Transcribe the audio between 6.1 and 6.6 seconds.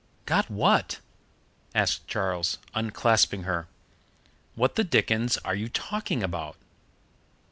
about?"